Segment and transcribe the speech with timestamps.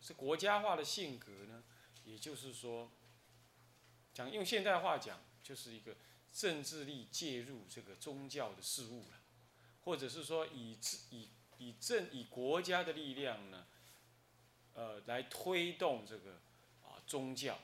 [0.00, 1.62] 是国家化的性格呢，
[2.04, 2.90] 也就是说，
[4.14, 5.96] 讲用现代话讲，就是一个
[6.32, 9.20] 政治力介入这个宗教的事物了，
[9.82, 10.78] 或者是说以
[11.10, 13.66] 以以政以国家的力量呢，
[14.74, 16.40] 呃，来推动这个
[16.82, 17.58] 啊宗教，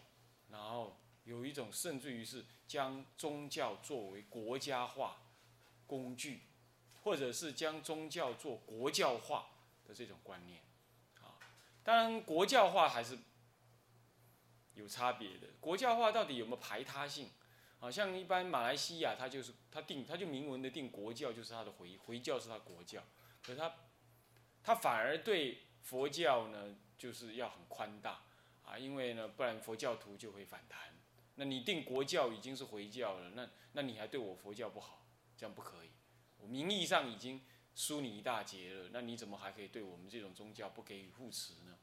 [0.50, 5.22] 然后有一种甚至于是将宗教作为国家化
[5.86, 6.40] 工具，
[7.02, 9.50] 或者是将宗教做国教化
[9.86, 10.63] 的这种观念。
[11.84, 13.18] 当然，国教化还是
[14.74, 15.48] 有差别的。
[15.60, 17.30] 国教化到底有没有排他性？
[17.78, 23.04] 好像一般马来西亚，它就是它定，它就明文的定国教就是它的回回教是它国教，
[23.42, 23.74] 可是它
[24.62, 28.22] 它反而对佛教呢，就是要很宽大
[28.64, 30.80] 啊，因为呢，不然佛教徒就会反弹。
[31.34, 35.04] 那你定国教已经是回教了，那那你还对我佛教不好，
[35.36, 35.90] 这样不可以。
[36.38, 37.44] 我名义上已经。
[37.74, 41.76] 输你一大截了，那你怎么还可以对我们这种宗教不给予护持呢？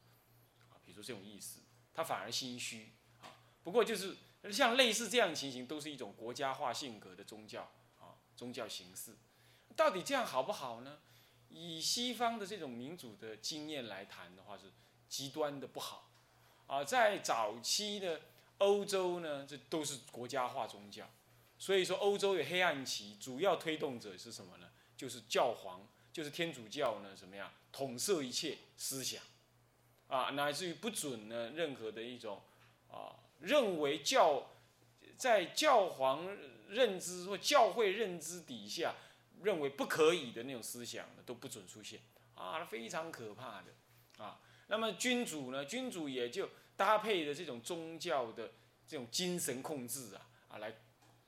[0.70, 1.60] 啊，比如说这种意思，
[1.92, 3.28] 他反而心虚啊。
[3.62, 4.16] 不过就是
[4.50, 9.16] 像类似这样情形，都是一种国家化性格的宗教啊，宗教形式。
[9.76, 11.00] 到底这样好不好呢？
[11.50, 14.72] 以西方的这种民主的经验来谈的话，是
[15.08, 16.10] 极端的不好
[16.66, 16.82] 啊。
[16.82, 18.22] 在早期的
[18.56, 21.10] 欧洲呢，这都是国家化宗教，
[21.58, 24.71] 所以说欧洲有黑暗期，主要推动者是什么呢？
[25.02, 29.20] 就是教皇，就是天主教呢，怎么样统摄一切思想，
[30.06, 32.40] 啊，乃至于不准呢任何的一种
[32.88, 34.48] 啊，认为教
[35.16, 36.24] 在教皇
[36.68, 38.94] 认知或教会认知底下
[39.42, 41.98] 认为不可以的那种思想呢，都不准出现
[42.36, 44.38] 啊，非常可怕的啊。
[44.68, 48.52] 那么君主呢，君主也就搭配的这种宗教的
[48.86, 50.72] 这种精神控制啊啊，来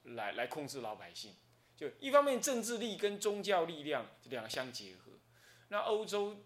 [0.05, 1.35] 来来控制老百姓。
[1.77, 5.13] 就一方面，政治力跟宗教力量两相结合。
[5.69, 6.45] 那欧洲、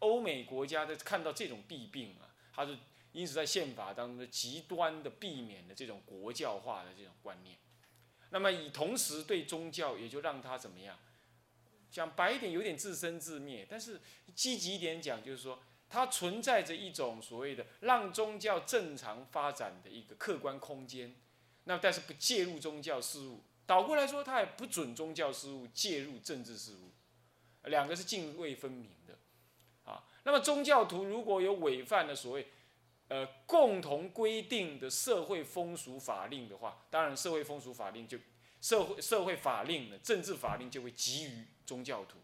[0.00, 2.76] 欧美国家的看到这种弊病啊，它是
[3.12, 7.56] 因此在宪法当中极端的避免了这种国教化的这种观念。
[8.30, 10.98] 那么以同时对宗教也就让它怎么样？
[11.88, 13.64] 讲白一点，有点自生自灭。
[13.70, 14.00] 但是
[14.34, 21.14] 积极一点讲，就是说它存在着一种所谓的让宗教正常发展的一个客观空间。
[21.62, 23.44] 那但是不介入宗教事务。
[23.66, 26.90] 倒过来说，他也不准宗教事务介入政治事务，
[27.68, 29.18] 两个是泾渭分明的，
[29.90, 32.46] 啊，那么宗教徒如果有违反了所谓，
[33.08, 38.18] 呃，共同规定的社会风俗法令的话，当然社会风俗法令就
[38.60, 42.18] 社会社会法令呢，政治法令就会给予宗教徒，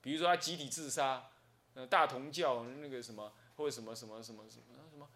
[0.00, 1.30] 比如说他集体自杀，
[1.74, 5.08] 呃，大同教那个什么或者什么什么什么什么什么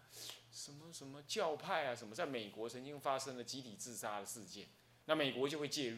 [0.51, 4.67] 什么什么教派啊，什么在美国曾经发生了集体自杀的事件。
[5.05, 5.97] 那美国就会介入，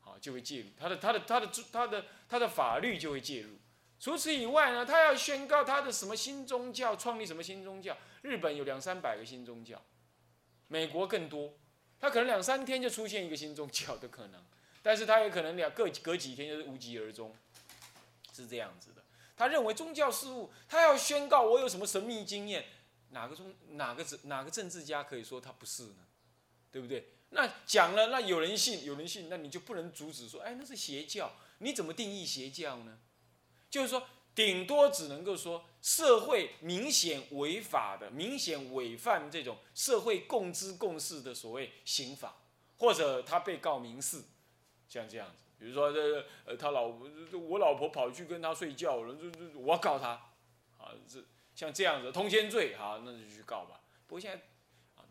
[0.00, 3.56] 好，就会介入，他的他的他的他的他的法律就会介入。
[3.98, 7.96] 除此以外呢，他要宣告他的什么新宗教，创立什么新宗教。
[8.22, 9.80] 日本有两三百个新宗教，
[10.68, 11.54] 美国更多，
[11.98, 14.44] 他可能两三天就出现一个新宗教的可能，
[14.82, 17.34] 但是他也可能两隔隔几天就是无疾而终，
[18.32, 19.02] 是这样子的。
[19.36, 22.64] 他认为宗教事务，他要宣告我有什么神秘经验，
[23.10, 26.06] 哪个宗哪个哪个政治家可以说他不是呢？
[26.70, 27.15] 对不对？
[27.30, 32.98] 那讲了，那有人信，有人信，那你就不能阻止说，哎，那是邪教，你怎么定义邪教呢？
[33.68, 42.36] 就是说，顶多只能够说，社会明显违法的，明显违反这种社会共知共识的所谓刑法，
[42.78, 44.22] 或者他被告民事，
[44.88, 47.08] 像这样子，比如说这呃，他老婆，
[47.40, 50.10] 我老婆跑去跟他睡觉了，就就我告他，
[50.78, 51.22] 啊，这
[51.56, 53.80] 像这样子通奸罪，好，那就去告吧。
[54.06, 54.42] 不过现在。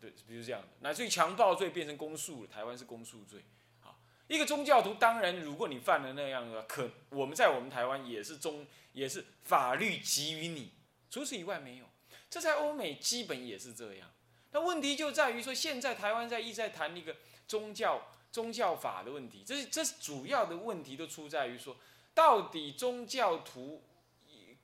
[0.00, 3.44] 对，比如这样的，乃至于强暴罪变成公诉了，台湾是公诉罪。
[3.80, 3.98] 好，
[4.28, 10.72] 一个宗教徒，当然，如果你犯了那样的，可我们在我们台湾也是宗，也是法律给予你，
[11.10, 11.86] 除此以外没有。
[12.28, 14.10] 这在欧美基本也是这样。
[14.50, 17.16] 那问题就在于说，现在台湾在一直在谈一个
[17.48, 21.76] 宗教宗教法的问题，这是这是主要的问题都出在于说，
[22.14, 23.82] 到底宗教徒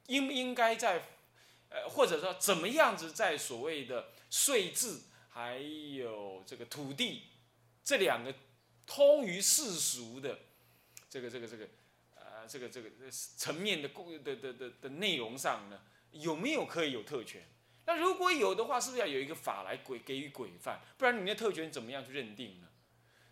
[0.09, 1.03] 应不应该在，
[1.69, 5.01] 呃，或者说怎么样子在所谓的税制。
[5.35, 7.23] 还有这个土地，
[7.83, 8.35] 这两个
[8.87, 10.39] 通于世俗的
[11.09, 11.69] 这个这个这个
[12.15, 15.81] 呃这个这个层面的共的的的的内容上呢，
[16.11, 17.49] 有没有可以有特权？
[17.87, 20.79] 那如果有的话，是不是要有一个法来规给予规范？
[20.99, 22.69] 不然你的特权怎么样去认定呢？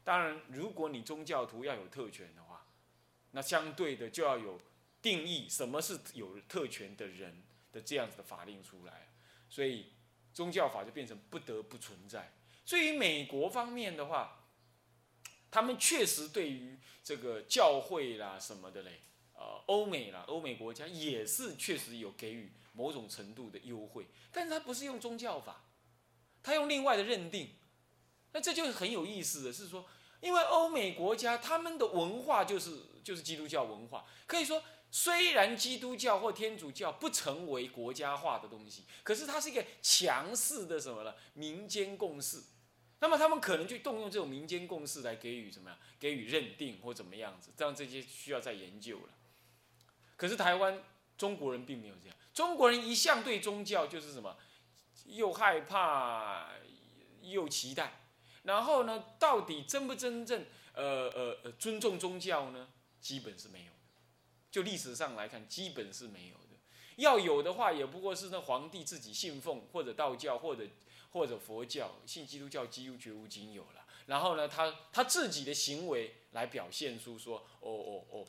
[0.02, 2.66] 当然，如果你宗教徒要有特权的话，
[3.32, 4.58] 那相对的就要有
[5.02, 7.42] 定义什么是有特权的人
[7.72, 9.10] 的这样子的法令出来，
[9.50, 9.92] 所以。
[10.32, 12.32] 宗教法就变成不得不存在。
[12.64, 14.44] 至于美国方面的话，
[15.50, 19.00] 他们确实对于这个教会啦什么的嘞，
[19.34, 25.64] 呃欧美啦，欧美国家也是确实有给予某种程度的优惠，但是他不是用宗教法，
[26.42, 27.56] 他用另外的认定，
[28.32, 29.86] 那这就是很有意思的是说，
[30.20, 34.62] 因为欧美国家他们的文化就是就是基督教文化，可以说。
[34.90, 41.14] 虽然基督教或天主教不成为国家化的东西，可是它是一个强势的什么呢？
[41.34, 42.42] 民间共识。
[43.02, 45.78] 那么他们可能就动用这种民间共识来给予怎么样？
[45.98, 47.50] 给予认定或怎么样子？
[47.56, 49.14] 这样这些需要再研究了。
[50.16, 50.82] 可是台湾
[51.16, 54.36] 中国人并没有这样，中国人一向对宗教就是什么？
[55.06, 56.50] 又害怕
[57.22, 58.02] 又期待。
[58.42, 60.44] 然后呢，到底真不真正
[60.74, 62.68] 呃呃呃尊重宗教呢？
[63.00, 63.72] 基本是没有。
[64.50, 66.40] 就历史上来看，基本是没有的。
[66.96, 70.64] 要有的话，也不过是那皇帝自己信奉，或者道教，或者
[71.10, 73.86] 或者佛教，信基督教几乎绝无仅有了。
[74.06, 78.26] 然后呢，他他自己的行为来表现出说，哦哦哦，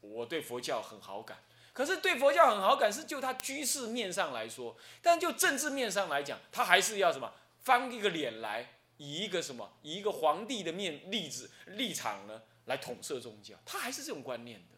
[0.00, 1.38] 我对佛教很好感。
[1.72, 14.73] 可是对佛教很好感是就他居士面上来说，但就政治面上来讲，他还是要什么翻一个脸来，以一个什么以一个皇帝的面例子立场呢来统摄宗教，他还是这种观念的。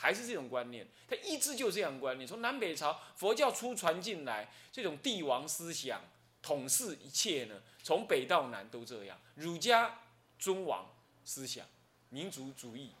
[0.00, 2.26] 还是这种观念，他一直就这样观念。
[2.26, 6.00] 从南北朝佛教初传进来，这种帝王思想
[6.40, 9.20] 统治一切呢，从北到南都这样。
[9.34, 9.98] 儒家
[10.38, 10.88] 尊王
[11.24, 11.66] 思想，
[12.10, 12.92] 民族主义，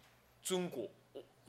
[0.42, 0.90] 尊国，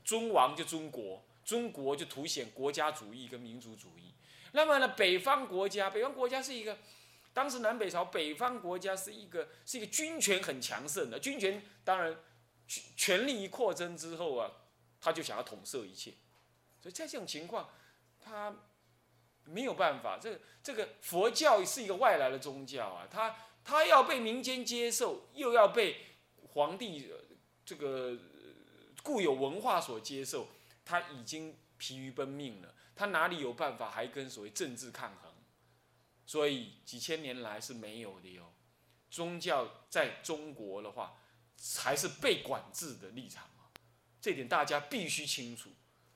[0.04, 4.14] 尊王就尊国，尊国就凸显国家主义跟民族主义。
[4.52, 6.78] 那么呢，北方国家，北方国家是一个，
[7.34, 12.16] 当时南北朝北方国家是一个是一个军权很强盛的军权，当然
[12.96, 14.52] 权力一扩增之后啊。
[15.00, 16.12] 他就想要统摄一切，
[16.80, 17.70] 所以在这种情况，
[18.20, 18.54] 他
[19.44, 20.18] 没有办法。
[20.20, 26.18] 这个这个佛教是一个外来的宗教啊，他他要被民间接受，又要被
[26.52, 27.10] 皇帝
[27.64, 28.18] 这个
[29.02, 30.48] 固有文化所接受，
[30.84, 32.74] 他已经疲于奔命了。
[32.94, 35.32] 他哪里有办法还跟所谓政治抗衡？
[36.26, 38.52] 所以几千年来是没有的哟。
[39.10, 41.16] 宗教在中国的话，
[41.78, 43.48] 还是被管制的立场。
[44.20, 45.70] 这点大家必须清楚。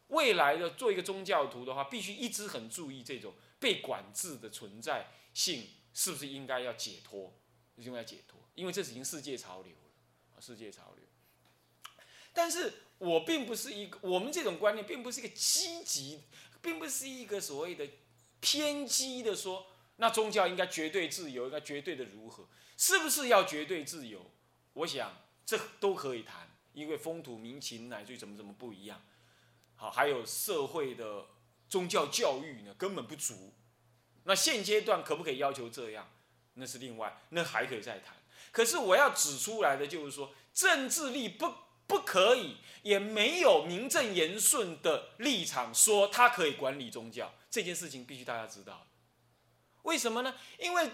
[0.09, 7.35] 未来的做一个宗教徒的话，必须一直很注意这种被管制的存在性，是不是应该要解脱？
[7.77, 11.05] 应该解脱，因为这是已经世界潮流了，世界潮流。
[12.33, 16.23] 但是我并不是一个，我们这种观念并不是一个积极，
[16.63, 17.89] 并不是一个所谓的
[18.41, 19.67] 偏激的说，
[19.97, 22.49] 那宗教应该绝对自由，应该绝对的如何？
[22.77, 24.31] 是不是要绝对自由？
[24.75, 26.54] 我想这都可以谈。
[26.75, 29.01] 因为风土民情乃至于怎么怎么不一样，
[29.77, 31.27] 好，还有社会的
[31.69, 33.55] 宗教教育呢，根本不足。
[34.25, 36.11] 那现阶段可不可以要求这样？
[36.55, 38.17] 那是另外，那还可以再谈。
[38.53, 41.53] 可是我要指出来的就是说，政治力不
[41.87, 48.87] 不可以，也没有名正言顺的立场说他可以管理宗教这件事情，必须大家知道。
[49.83, 50.35] 为什么呢？
[50.59, 50.91] 因为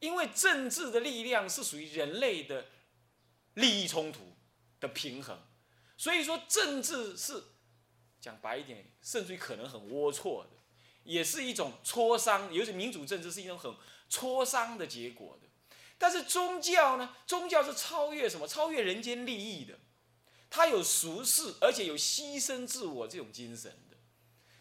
[0.00, 2.66] 因为政治的力量是属于人类的
[3.54, 4.33] 利益冲突。
[4.86, 5.38] 的平衡，
[5.96, 7.42] 所以说政治是
[8.20, 10.50] 讲白一点，甚至于可能很龌龊的，
[11.04, 13.74] 也是一种磋商，尤其民主政治是一种很
[14.10, 15.48] 磋商的结果的。
[15.96, 17.16] 但是宗教呢？
[17.26, 18.46] 宗教是超越什么？
[18.46, 19.78] 超越人间利益的，
[20.50, 23.96] 它有俗世，而且有牺牲自我这种精神的。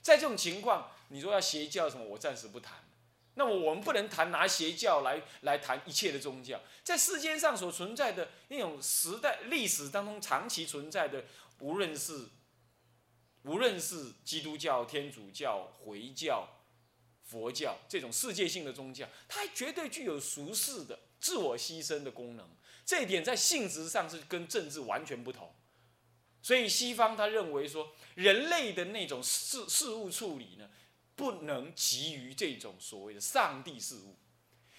[0.01, 2.82] 在这种情况，你说要邪教什么，我暂时不谈。
[3.35, 11.25] 那么我们不能谈拿邪教来来谈一切的宗教，在世间上所存在的那种时代历史当中长期存在的，
[11.59, 12.27] 无论是
[13.43, 16.47] 无论是基督教、天主教、回教、
[17.23, 22.47] 佛教这种世界性的宗教，它绝对具有俗世的自我牺牲的功能。
[22.85, 25.53] 这一点在性质上是跟政治完全不同。
[26.41, 30.69] 所以西方他认为说，人类的那种事事物处理呢？
[31.15, 34.15] 不能急于这种所谓的上帝事物，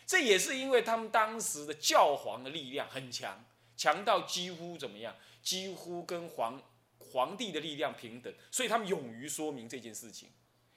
[0.06, 3.44] 这也是因为他们当时的教皇的力量很强，
[3.76, 5.16] 强到几乎怎么样？
[5.42, 6.62] 几乎跟皇
[6.98, 10.30] 皇帝的力量平等，所以他们勇于说明这件事情，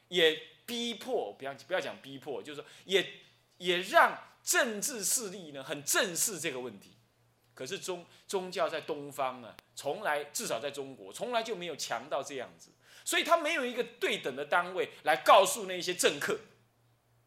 [0.10, 3.14] 也逼迫不要不要讲逼迫，就是说也
[3.58, 6.92] 也让政治势力呢很正视这个问题。
[7.54, 12.70] 可是宗宗教在东方呢，从来至少在中国从来就没有强到这样子。
[13.08, 16.38] 所以他没有一个对等的单位来告诉那些政客，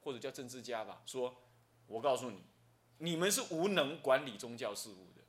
[0.02, 1.34] 或者叫政治家吧，说，
[1.86, 2.44] 我告诉你，
[2.98, 5.22] 你们是无能管理宗教事务的，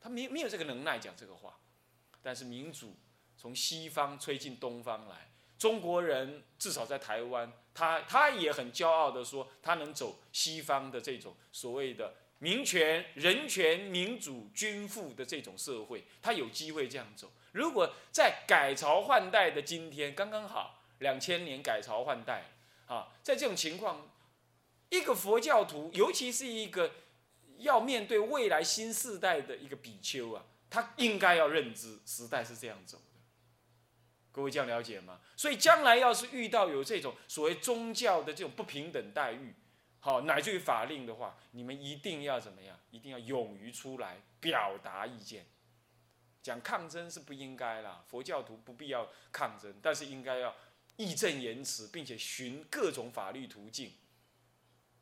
[0.00, 1.60] 他没没有这个能耐讲这个话。
[2.20, 2.96] 但是民主
[3.36, 17.30] 从西方吹进东方来，中国人至少在台湾，他他也很骄傲的说，他能走西方的这种所谓的民权、人权、民主、均富的这种社会，他有机会这样走。
[17.54, 22.50] 如果在改朝换代的今天，刚刚好两千年改朝换代
[22.86, 24.10] 啊，在这种情况，
[24.88, 26.90] 一个佛教徒，尤其是一个
[27.58, 33.04] 要面对未来新时代的一个比丘啊，他应该要认知时代是这样走的。
[34.32, 35.20] 各位这样了解吗？
[35.36, 39.54] 所以将来要是遇到有这种所谓宗教的这种不平等待遇，
[40.00, 42.76] 好乃至于法令的话，你们一定要怎么样？
[42.90, 45.46] 一定要勇于出来表达意见。
[46.44, 50.54] 讲抗争是不应该啦，佛教徒不必要抗争，但是应该要
[50.96, 53.90] 义正言辞，并且寻各种法律途径，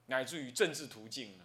[0.06, 1.44] 乃至于政治途径呢，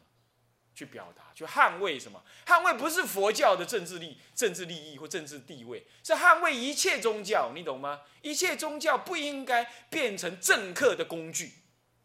[0.75, 2.23] 去表达，去捍卫什么？
[2.45, 8.03] 捍卫不是佛教的政治利、政治利益或政治地位，是捍卫一切宗教，你懂吗？
[8.21, 11.53] 一切宗教不应该变成政客的工具。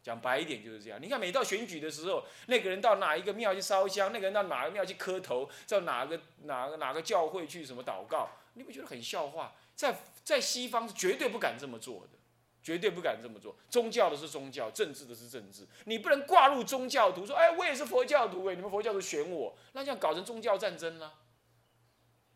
[0.03, 1.01] 讲白一点就是这样。
[1.01, 9.53] 你看，每到选举的时候，那个人到哪一个庙去烧香，那个人到哪个庙去磕头，到哪个哪个哪个教会去什么祷告，你不觉得很笑话？
[9.73, 9.95] 在
[10.25, 12.19] 在西方是绝对不敢这么做的，
[12.61, 13.55] 绝对不敢这么做。
[13.69, 21.13] 宗教的是宗教，政治的是政治，你不能挂入宗教徒，说哎，我也是佛教徒哎，你们佛教徒选我，那这样搞成宗教战争了。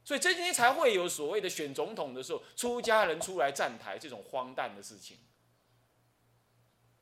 [0.06, 5.18] 所以这几天才会有所谓的选总统的时候，出家人出来站台这种荒诞的事情。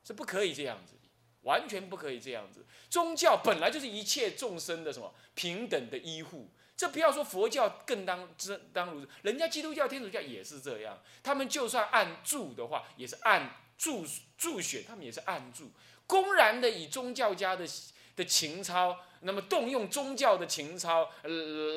[0.06, 0.94] 是不可以这样子，
[1.42, 2.64] 完全不可以这样子。
[2.88, 11.02] 宗教本来就是一切众生的什么平等的依护，这不要说佛教更当真当如此，人家基督教、天主教也是这样。
[11.24, 14.06] 他们就算按住的话，也是按住
[14.38, 15.72] 助选，他们也是按住，
[16.06, 17.66] 公然的以宗教家的
[18.14, 21.10] 的情操，那么动用宗教的情操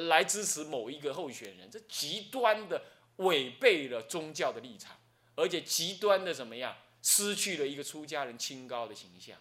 [0.08, 2.80] 来支持某一个候选人，这极端的
[3.16, 4.96] 违背了宗教的立场，
[5.34, 6.76] 而且极端的怎么样？
[7.02, 9.38] 失去了一个出家人清高的形象，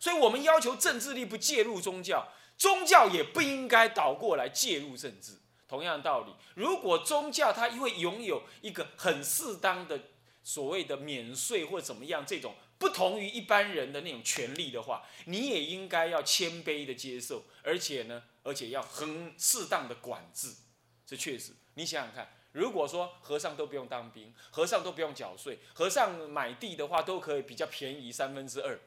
[0.00, 5.32] 所以我们要求政治力不介入宗教，宗教也不应该倒过来介入政治。
[5.68, 10.00] 同样道理，如果宗教它会拥有一个很适当的
[10.42, 20.54] 所谓的免税或怎么样这种不同于一般人的那种权利的话，你也应该要谦卑的接受，而且呢，而且要很适当的管制。
[21.04, 22.32] 这确实，你想想看。
[22.56, 28.78] 如果说和尚都不用当兵，和尚都不用缴税，和尚买地的话都可以比较便宜三分之二，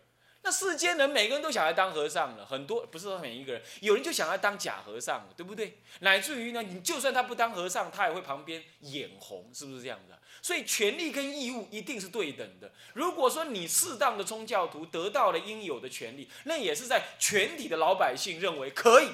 [0.42, 5.78] 那世间人每个人都想要当和尚了，很多不是说每一个人，有人就想要当假和尚，对不对？
[6.00, 10.20] 乃至于呢，你就算他不当和尚，他也会旁边眼红，是不是这样的？
[10.42, 12.72] 所以权利跟义务一定是对等的。
[12.96, 19.12] 如果说你适当的宗教徒得到了应有的权利，那也是在全体的老百姓认为可以，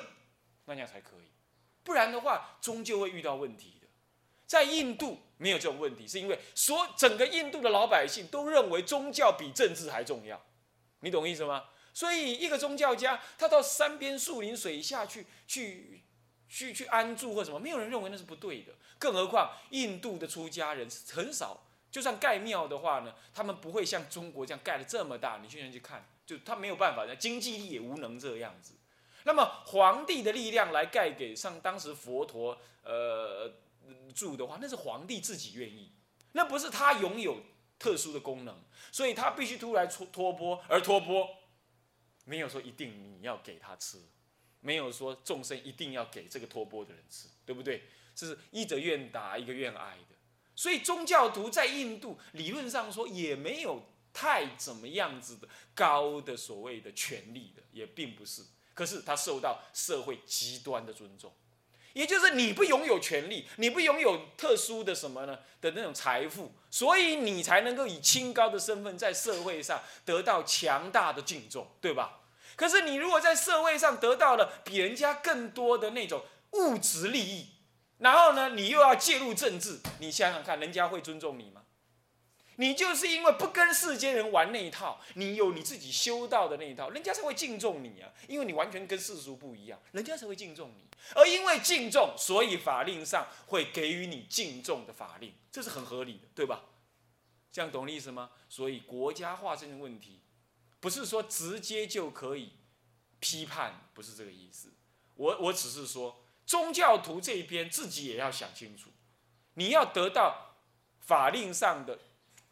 [0.63, 1.31] 那样才可以，
[1.83, 3.75] 不然的话，终究会遇到问题。
[4.47, 10.41] 在印度没有这种问题，是因为所整个印度的老百姓都认为宗教比政治还重要，
[10.99, 11.65] 你懂意思吗？
[11.93, 16.03] 所以一个宗教家他到山边树林水下去去
[16.47, 18.73] 去去安住或什么，没有人认为那是不对的。
[18.99, 25.39] 更何况印度的出家人很少，就算盖庙的话呢，他们不会像中国这样盖的这么大。
[25.41, 28.73] 你去那去看，就他没有办法，经济力也无能这样子。
[29.23, 33.51] 那么皇帝的力量来盖给上当时佛陀，呃。
[34.13, 35.92] 住的话，那是皇帝自己愿意，
[36.32, 37.42] 那不是他拥有
[37.77, 38.58] 特殊的功能，
[38.92, 41.27] 所以他必须突然托托钵，而托钵
[42.24, 44.01] 没有说一定你要给他吃，
[44.62, 47.84] 没有说众生一定要给这个托钵的人吃，对不对？
[48.15, 50.15] 这是一则愿打，一个愿挨的。
[50.56, 58.42] 所以宗教徒在印度理论上说也没有太怎么样子的高的所谓的权利的，也并不是。
[58.74, 61.34] 可是他受到社会极端的尊重。
[61.95, 72.19] 也就是你不拥有权利，你不拥有特殊的什么呢的那种财富，所以你才能够以清高的身份在社会上得到强大的敬重，对吧？
[72.57, 76.21] 可是你如果在社会上得到了比人家更多的那种
[76.51, 77.47] 物质利益，
[77.99, 81.61] 然后呢，你又要介入政治，你想想看，人家会尊重你吗？
[82.57, 88.09] 你就是因为不跟世间人玩那一套，你有你自己修道的那一套，人家才会敬重你啊！
[88.29, 90.85] 因为你完全跟世俗不一样，人家才会敬重你。
[91.13, 96.63] 而因为敬重，所以法令上会给予你敬重的法令，这是很合理的，对吧？
[97.51, 98.31] 这样懂我意思吗？
[98.47, 100.21] 所以国家化这个问题，
[100.79, 102.53] 不是说直接就可以
[103.19, 104.74] 批判，不是这个意思。
[105.15, 108.89] 我我只是说，宗教徒这一边自己也要想清楚，
[109.55, 110.55] 你要得到
[111.01, 112.00] 法令上的。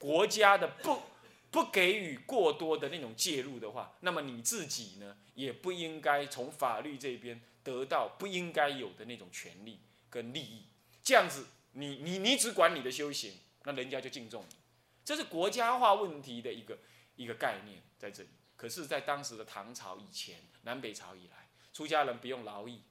[0.04, 1.02] 国家的不
[1.50, 9.80] 不给予过多的那种介入的话，那么你自己呢，也不应该从法律这边得到不应该有的那种权利
[10.10, 10.66] 跟利益。
[11.02, 13.32] 这样子，你你你只管你的修行，
[13.64, 14.56] 那人家就敬重你。
[15.06, 16.78] 这是国家化问题的一个
[17.16, 18.30] 一个概念在这里。
[18.58, 22.82] 可是，在当时的唐朝以前，南北朝以来，出家人不用劳役，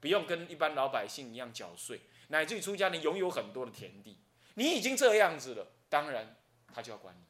[0.00, 2.00] 不用跟一般老百姓一样缴税。
[2.28, 4.16] 乃至于出家人拥有很多的田地，
[4.54, 6.34] 你已经这样子了，当然
[6.74, 7.24] 他就要管你。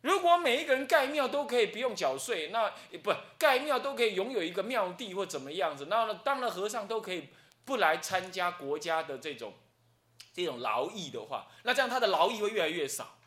[0.00, 2.72] 如果每一个人盖庙都可以不用缴税，那
[3.02, 7.30] 不盖庙都可以拥有一个庙地或怎么样子，那当然和尚都可以
[7.64, 9.54] 不来参加国家的这种
[10.32, 13.18] 这种劳役的话，那这样他的劳役会越来越少，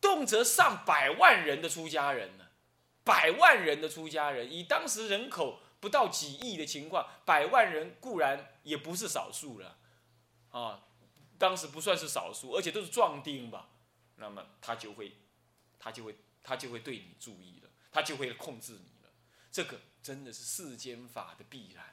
[0.00, 2.46] 动辄上百万人的出家人呢，
[3.04, 9.76] 百万人的出家人，以当时人口不到几亿的情况，百万人固然也不是少数了，
[10.50, 10.84] 啊，
[11.42, 13.70] 当时不算是少数，而且都是壮丁吧，
[14.18, 15.16] 那么他就会。
[15.84, 19.10] 他就会，他就会对你注意了，他就会控制你了。
[19.50, 21.84] 这个真的是世间法的必然。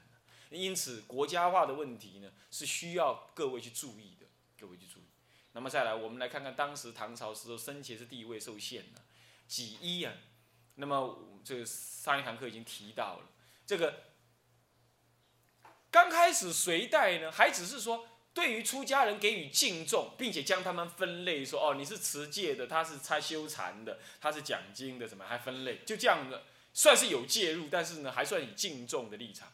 [0.51, 4.27] 因此，国家化的问题呢，是需要各位去注意的。
[4.59, 5.05] 各位去注意。
[5.53, 9.01] 那么再来，我们来看看当时唐朝时候生前是地位受限的，
[9.47, 10.13] 几一啊？
[10.75, 13.27] 那么这个上一堂课已经提到了，
[13.65, 14.03] 这个
[15.89, 18.07] 刚开始隋代呢，还只是说。
[18.33, 26.43] 对于出家人给予敬重，并且将他们分类，说哦，你是持戒的，他是参修禅的，他是讲经的，什么还分类，就这样的，
[26.73, 29.51] 算是有介入，但是呢，还算以敬重的立场，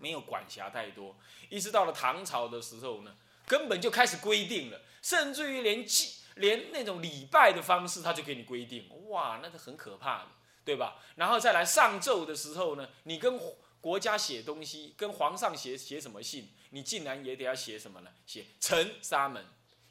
[0.00, 1.16] 没有管辖太多。
[1.48, 10.28] 一直到了唐朝的时候呢，根本就开始规定了，甚至于连祭、连那种礼拜的方式，他就给你规定，哇，那是很可怕的，
[10.64, 11.02] 对吧？
[11.16, 13.40] 然后再来上奏的时候呢，你跟
[13.80, 16.52] 国家写东西，跟皇上写写什么信？
[16.76, 18.12] 你竟然也得要写什么呢？
[18.26, 19.42] 写臣沙门，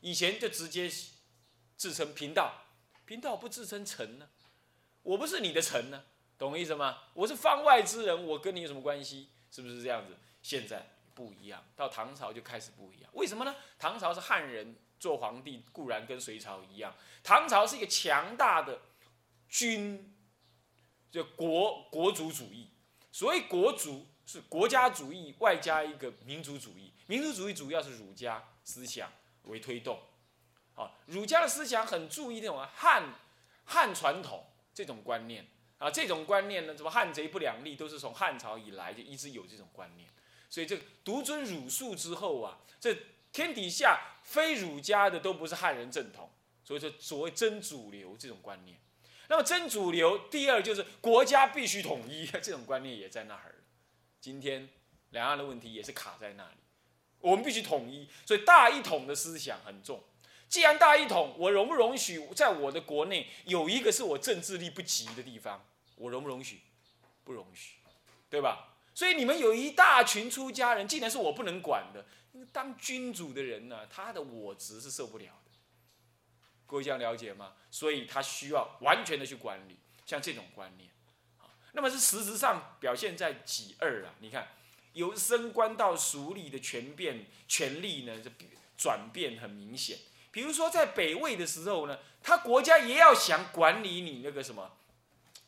[0.02, 0.88] 以前就直接
[1.76, 2.62] 自称贫道，
[3.08, 4.30] 贫道不自称臣呢？
[5.02, 6.04] 我不是你的臣呢，
[6.38, 7.00] 懂我意思吗？
[7.16, 9.30] 我是方外之人，我跟你有什么关系？
[9.50, 10.16] 是不是这样子？
[10.44, 13.10] 现在不一样，到唐朝就开始不一样。
[13.14, 13.56] 为什么呢？
[13.80, 18.80] 唐朝是汉人做皇帝，固然跟隋朝一样，唐朝是一个强大的
[19.50, 20.16] 君，
[21.10, 22.70] 就国国族主义。
[23.12, 24.06] 所谓国族。
[24.26, 29.12] 是国家主义外加一个民族主义，民族主义主要是儒家思想
[29.44, 30.00] 为推动，
[30.76, 33.04] 啊，儒家的思想很注意那种汉
[33.66, 35.46] 汉传统这种观念。
[35.78, 40.08] 啊，这种观念呢，什么汉贼不两立，都是从汉朝以来就一直有这种观念，
[40.50, 42.96] 所以这独尊儒术之后啊，这
[43.34, 46.30] 天底下非儒家的都不是汉人正统，
[46.64, 48.80] 所以说所谓真主流这种观念，
[49.28, 53.55] 那么真主流第二就是国家必须统一，这种观念也在那儿。
[54.26, 54.68] 今天
[55.12, 56.58] 两岸的问题也是卡在那里，
[57.20, 60.02] 我们必须统一，所以大一统的思想很重。
[60.50, 65.64] 既然大一统，我容不容许在我的国内有一个是我政治力不及的地方？
[65.98, 66.62] 我容不容许？
[67.24, 67.76] 不容许，
[68.28, 68.74] 对吧？
[68.96, 72.04] 所以你们有一大群出家人，既然是我不能管的，
[72.52, 75.52] 当君主的人呢，他的我执是受不了的。
[76.66, 77.54] 各位这样了解吗？
[77.70, 80.90] 所以他需要完全的去管理，像这种观念。
[81.76, 84.16] 那么是实质上表现在几二啊？
[84.20, 84.48] 你看，
[84.94, 88.32] 由升官到俗吏的权变权力呢，这
[88.78, 89.98] 转变很明显。
[90.32, 94.72] 比如说在北魏的时候呢，他国家也要想管理你那个什么，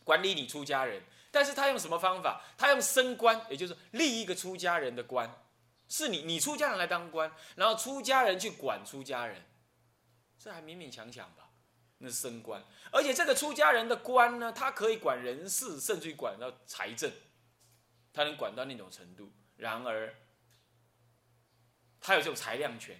[0.04, 2.42] 管理你出家人，但是他用什么方法？
[2.58, 5.34] 他用升官，也就是立一个出家人的官，
[5.88, 9.46] 是你你出家人来当官，然后出家人去管出家人，
[10.38, 11.47] 这还勉勉强强吧？
[12.00, 12.64] 那是升官。
[12.92, 17.12] 而且这个出家人的官呢，他可以管人事，甚至于管到财政，
[18.14, 19.32] 他能管到那种程度。
[19.58, 20.16] 然而，
[22.00, 23.00] 他有这种裁量权。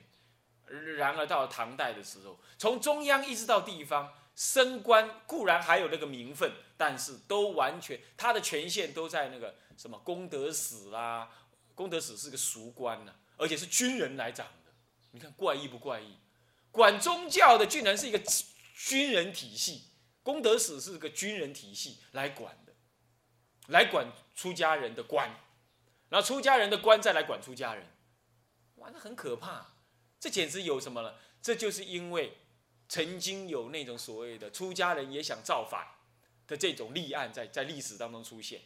[0.98, 11.32] 然而到了唐代的时候，从中央一直到地方升官，固然还有那个名分，但是都完全他的权限都在那个什么功德使啦。
[11.74, 14.74] 功德使是个俗官呢，而且是军人来掌的。
[15.12, 16.18] 你看怪异不怪异？
[16.72, 18.22] 管宗教的居然是一个。
[18.78, 19.86] 军人体系，
[20.22, 22.74] 功德使是个军人体系来管的，
[23.70, 25.32] 来管出家人的官，
[26.10, 27.88] 然后出家人的官再来管出家人，
[28.76, 29.74] 哇，那很可怕，
[30.20, 31.20] 这简直有什么了？
[31.42, 32.38] 这就是因为
[32.88, 35.88] 曾经有那种所谓的出家人也想造反
[36.46, 38.62] 的这种立案在在历史当中出现，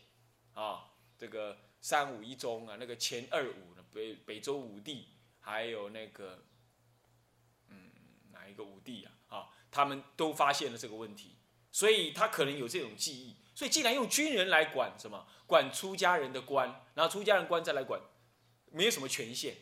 [0.54, 5.08] 啊，这个三武一宗啊，那个前二武北北周武帝，
[5.40, 6.44] 还有那个，
[7.70, 7.92] 嗯，
[8.32, 9.11] 哪一个武帝啊？
[9.72, 11.36] 他们都发现了这个问题，
[11.72, 13.36] 所以他可能有这种记忆。
[13.56, 18.02] 所以既然用军人来管什么，管出家人的官，然后出家人官再来管，
[18.72, 19.56] 没有什么权限，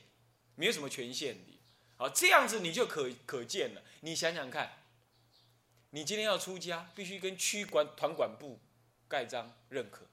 [0.56, 1.60] 没有什么权限的。
[1.98, 3.82] 好，这样子你就可可见了。
[4.02, 4.84] 你想想看，
[5.89, 8.60] 你今天要出家，必须跟区管团管部
[9.08, 10.08] 盖章认可。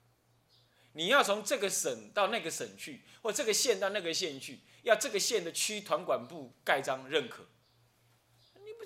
[0.94, 7.46] 你要从这个省到那个省去，或这个县到那个县去，要这个县的区团管部盖章认可。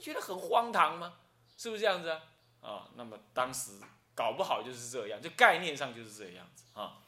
[0.00, 1.18] 觉得很荒唐吗？
[1.56, 2.22] 是不是这样子啊？
[2.62, 3.72] 啊，那么当时
[4.14, 6.98] 搞不好就是这样，就概念上就是这样子啊。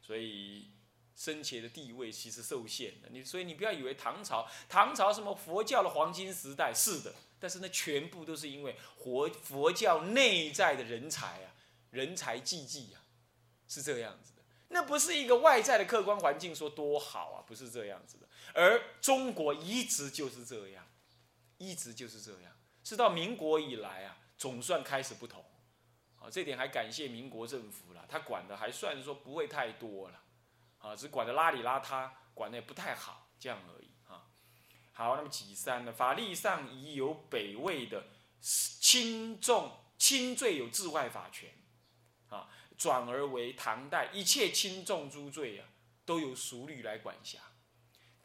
[0.00, 0.70] 所以
[1.16, 3.08] 生前的地位其实受限的。
[3.10, 11.50] 你所以你不要以为唐朝唐朝什么佛教的黄金时代是的，但是那全部都是因为佛佛教内在的人才啊，
[11.90, 13.02] 人才济济啊，
[13.66, 14.42] 是这样子的。
[14.68, 18.28] 那不是一个外在的客观环境说多好啊，不是这样子的。
[18.54, 20.84] 而中国一直就是这样，
[21.58, 22.52] 一直就是这样，
[22.84, 25.44] 是到民国以来啊，总算开始不同。
[26.18, 30.22] 啊，这点还感谢民国政府了，他管的还算说不会太多了，
[30.78, 34.24] 啊，只管的邋里邋遢，管的也不太好，这样而已啊。
[34.92, 35.92] 好，那么己三呢？
[35.92, 38.06] 法律上已有北魏的
[38.40, 41.50] 轻重轻罪有治外法权，
[42.30, 45.68] 啊，转而为唐代一切轻重诸罪啊，
[46.06, 47.38] 都由俗律来管辖。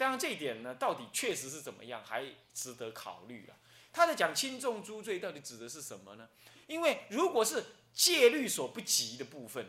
[0.01, 3.55] 当然这一点呢，到底确实是怎么样，还值得考虑了。
[3.93, 6.27] 他在讲轻重诸罪，到底指的是什么呢？
[6.65, 9.63] 因为如果是戒律所不及的部分，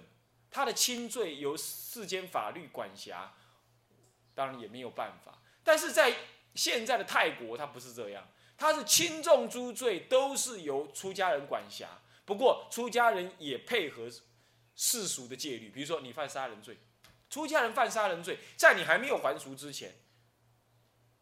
[0.50, 3.34] 他的轻罪由世间法律管辖，
[4.34, 5.38] 当然也没有办法。
[5.62, 6.16] 但是在
[6.54, 12.00] 现在的泰国，他不是这样，他是轻重诸罪都是由出家人管辖。
[12.24, 14.08] 不过出家人也配合
[14.74, 16.78] 世俗的戒律，比如说你犯杀人罪，
[17.28, 19.94] 出家人犯杀人罪，在你还没有还俗之前，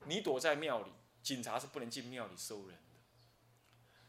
[0.04, 3.00] 你躲在庙里，警察是不能进庙里收人的。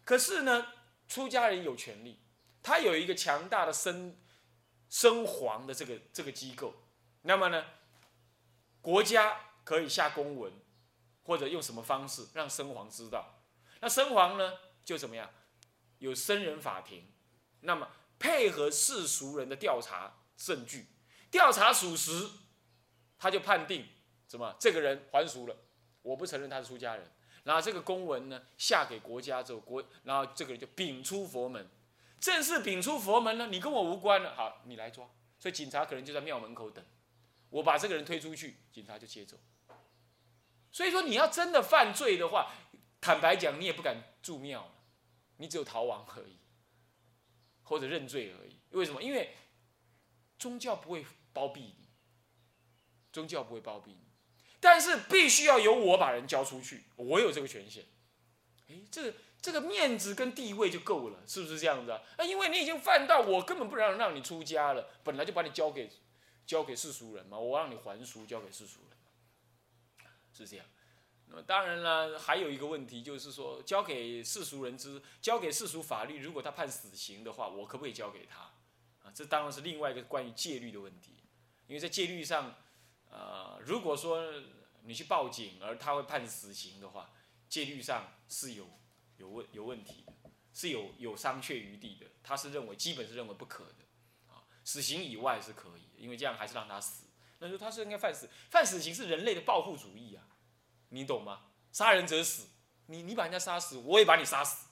[0.03, 0.67] 可是呢，
[1.07, 2.19] 出家人有权利。
[2.63, 4.15] 他有一个强大的生
[4.87, 6.75] 生皇的这个这个机构，
[7.23, 7.65] 那么呢，
[8.81, 10.53] 国家可以下公文，
[11.23, 13.41] 或者用什么方式让生皇知道，
[13.79, 15.27] 那生皇呢就怎么样，
[15.97, 17.11] 有生人法庭，
[17.61, 20.85] 那么配合世俗人的调查证据，
[21.31, 22.29] 调查属实，
[23.17, 23.87] 他就判定
[24.27, 25.57] 什么这个人还俗了，
[26.01, 27.11] 我不承认他是出家人，
[27.43, 31.67] 然后这个公文呢下给国家之后，国然后这个人就禀出佛门。
[32.19, 34.35] 正式禀出佛门呢，你跟我无关了。
[34.35, 35.09] 好，你来抓。
[35.39, 36.85] 所以警察可能就在庙门口等，
[37.49, 39.37] 我把这个人推出去，警察就接走。
[40.71, 42.53] 所以说，你要真的犯罪的话，
[43.01, 44.71] 坦白讲，你也不敢住庙，
[45.37, 46.37] 你只有逃亡而已，
[47.63, 48.55] 或者认罪而已。
[48.69, 49.01] 为什么？
[49.01, 49.35] 因为
[50.37, 51.89] 宗教不会包庇你，
[53.11, 54.10] 宗教不会包庇你，
[54.61, 57.83] 但是必须要由我把人交出去，我有这个权限。
[58.69, 59.13] 哎，这。
[59.41, 61.99] 这个面子跟地位就够了，是不是这样子啊？
[62.15, 65.89] 啊，因为你已经犯到我根本不让让你出家了，本来就把你交给
[66.45, 70.65] 交给世俗人嘛，我让你还俗交给世俗人，是这样。
[71.25, 78.41] 那么当然了，还有一个问题就是说，交给世俗人之交给世俗法律，如果他判死刑的话，我可不可以交给他？
[79.01, 81.15] 啊，这当然是另外一个关于戒律的问题，
[81.65, 82.53] 因为在戒律上，
[83.11, 84.25] 呃，如果说
[84.83, 87.11] 你去报警而他会判死刑的话，
[87.47, 88.67] 戒律上是有。
[89.17, 90.13] 有问有问题的，
[90.51, 92.07] 是有有商榷余地的。
[92.23, 93.85] 他是认为，基本是认为不可的，
[94.33, 97.05] 啊，死刑以外是可以，因为这样还是让他死。
[97.37, 100.25] 那就他是应该犯死，犯死刑是人类的报复主义啊，
[100.89, 101.51] 你懂吗？
[101.71, 102.47] 杀人者死，
[102.87, 104.69] 你你把人家杀死，我也把你杀死，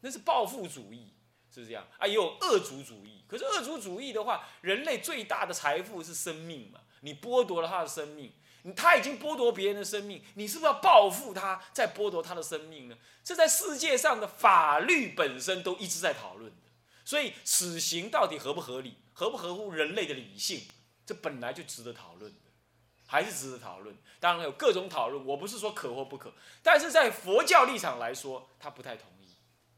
[0.00, 1.12] 那是报复主义，
[1.50, 1.86] 是不是这样？
[1.98, 3.26] 啊，也有恶族主义。
[3.28, 8.32] 可是恶族主义的话，人类最大的财富是生命嘛，你剥夺了他的生命。
[8.74, 12.96] 他已经剥夺别人的生命，你是不是要报复他，再剥夺他的生命呢？
[13.22, 16.62] 这在世界上的法律本身都一直在讨论的。
[17.04, 20.66] 所以死刑到底合不合理，合不合乎人类的理性，
[21.06, 22.50] 这本来就值得讨论的，
[23.06, 23.96] 还是值得讨论。
[24.18, 29.36] 当然有各种讨论，我不是说可或不可，但是在佛教立场来说，他不太同意，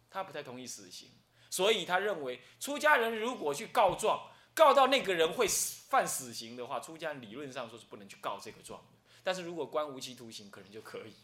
[0.09, 1.11] 他不太同意死刑，
[1.51, 4.31] 所以他认为出家人如果去告状。
[4.59, 5.47] 告到那个人会
[5.89, 8.99] 犯死刑的话，出家人理论上说是不能去告这个状的。
[9.23, 11.15] 但是如果关无期徒刑，可能就可以，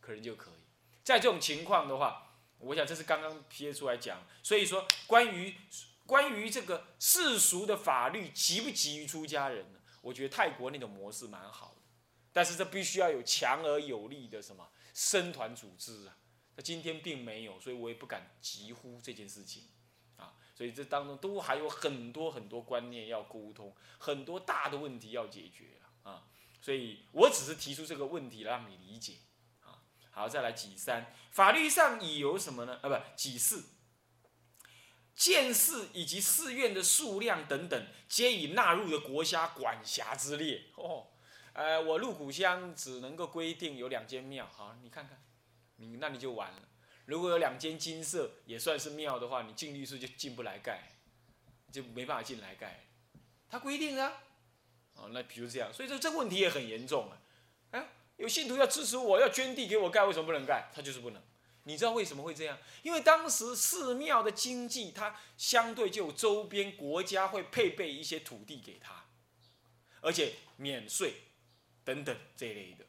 [0.00, 0.64] 可能就可以。
[1.04, 4.26] 在这种情况的话，我想这是刚刚撇出来讲。
[4.42, 5.54] 所以说，关于
[6.06, 9.78] 关于这个世俗的法律急不急于出家人呢？
[10.00, 11.82] 我觉得泰国那种模式蛮好的，
[12.32, 16.16] 但是这必须要有强而有力的什么生团组织啊。
[16.54, 19.64] 那今天并没有，所以我也不敢急呼这件事情。
[20.56, 26.24] 所以这当中都还有很多很多观念要沟通，很多大的问题要解决啊！
[26.62, 29.16] 所以我只是提出这个问题让你理解
[29.60, 29.84] 啊。
[30.10, 32.80] 好，再来几三，法律上已有什么呢？
[32.82, 33.64] 啊，不，几四，
[35.14, 40.64] 建寺以及寺院的数量等等，皆已纳入了国家管辖之列。
[40.76, 41.08] 哦，
[41.52, 45.22] 呃，我入古乡只能够规定有两间庙，好，你看看，
[45.76, 46.62] 你那你就完了。
[47.06, 50.90] 如果有两间金色也算是庙的话，你进律师就进不来盖，
[51.72, 52.84] 就没办法进来盖。
[53.48, 54.12] 他规定的，
[54.94, 57.18] 哦，那比如这样，所以说这问题也很严重啊。
[57.70, 60.68] 哎，有信徒要支持我，要捐地给我盖，为什么不能盖？
[60.74, 61.22] 他就是不能。
[61.62, 62.56] 你知道为什么会这样？
[62.82, 69.04] 因为当时寺庙的经济，它相对就周边国家会配备一些土地给他，
[70.00, 71.22] 而且免税
[71.84, 72.84] 等等这一类的，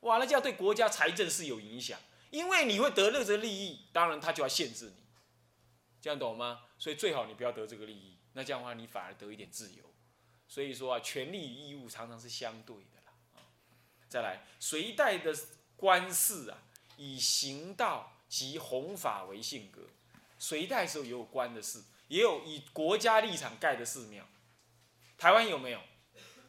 [0.00, 1.98] 哇，那这样对国家财政是有影响，
[2.30, 5.04] 因为你会得了这个利益，当然他就要限制你，
[6.00, 6.62] 这样懂吗？
[6.78, 9.84] 所以最好你不要得这个利益，那这样的话你反而得一点自由。
[10.46, 13.12] 所以说啊，权利与义务常常是相对的啦。
[13.34, 13.44] 啊，
[14.08, 15.34] 再来，隋代的
[15.76, 16.58] 官士啊，
[16.96, 19.82] 以行道及弘法为性格。
[20.38, 24.26] 隋代时候也有官的事，也有以国家立场盖的寺庙。
[25.18, 25.80] 台湾有没有？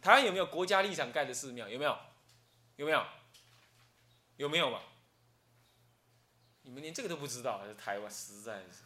[0.01, 1.67] 台湾有没有国家立场盖的寺庙？
[1.67, 1.97] 有没有？
[2.77, 3.05] 有没有？
[4.37, 4.79] 有没有嘛？
[6.69, 8.83] 你们连这个都不知道，台湾实在是。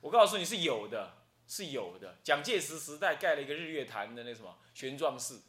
[0.00, 1.14] 我告诉你是有的，
[1.48, 2.18] 是有的。
[2.22, 5.42] 蒋介石时代盖了一个日月潭的那什么玄奘寺，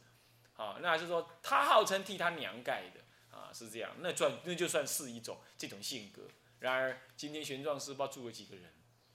[0.56, 6.22] 啊，那还是说他号称替他娘盖的，啊，是这样，那算那就算是一种这种性格。
[6.58, 8.64] 然而今天玄奘寺不知道住了几个人。